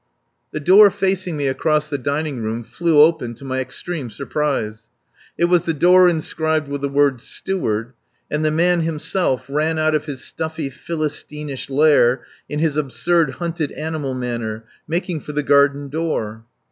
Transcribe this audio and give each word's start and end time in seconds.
The 0.51 0.59
door 0.59 0.89
facing 0.89 1.37
me 1.37 1.47
across 1.47 1.87
the 1.87 1.99
dining 1.99 2.41
room 2.41 2.63
flew 2.63 2.99
open 2.99 3.35
to 3.35 3.45
my 3.45 3.59
extreme 3.59 4.09
surprise. 4.09 4.89
It 5.37 5.45
was 5.45 5.65
the 5.65 5.75
door 5.75 6.09
inscribed 6.09 6.67
with 6.67 6.81
the 6.81 6.89
word 6.89 7.21
"Steward" 7.21 7.93
and 8.27 8.43
the 8.43 8.49
man 8.49 8.79
himself 8.81 9.45
ran 9.47 9.77
out 9.77 9.93
of 9.93 10.07
his 10.07 10.23
stuffy, 10.23 10.71
Philistinish 10.71 11.69
lair 11.69 12.23
in 12.49 12.57
his 12.57 12.77
absurd, 12.77 13.33
hunted 13.33 13.71
animal 13.73 14.15
manner, 14.15 14.65
making 14.87 15.19
for 15.19 15.33
the 15.33 15.43
garden 15.43 15.87
door. 15.87 16.45